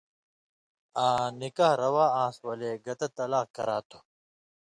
[1.05, 3.99] آں نِکاح رَوا آن٘س ولے گتہ طلاق کرا تُھو